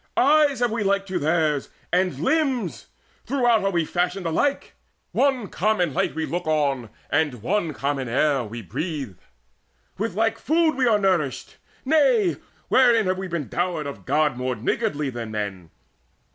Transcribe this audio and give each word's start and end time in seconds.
Eyes 0.17 0.61
have 0.61 0.71
we 0.71 0.81
like 0.81 1.05
to 1.05 1.19
theirs, 1.19 1.69
and 1.93 2.17
limbs: 2.17 2.87
throughout 3.23 3.61
Fashioned 3.87 4.25
we 4.25 4.29
are 4.31 4.33
alike: 4.33 4.73
one 5.11 5.47
common 5.47 5.93
light 5.93 6.15
We 6.15 6.25
look 6.25 6.47
on, 6.47 6.89
and 7.11 7.43
one 7.43 7.71
common 7.75 8.09
air 8.09 8.43
we 8.43 8.63
breathe: 8.63 9.15
With 9.99 10.15
like 10.15 10.39
food 10.39 10.71
are 10.73 10.95
we 10.95 10.99
nourished 10.99 11.57
nay, 11.85 12.37
wherein 12.67 13.05
Have 13.05 13.19
we 13.19 13.27
been 13.27 13.47
dowered 13.47 13.85
of 13.85 14.05
God 14.05 14.37
more 14.37 14.55
niggardly 14.55 15.11
Than 15.11 15.29
men? 15.29 15.69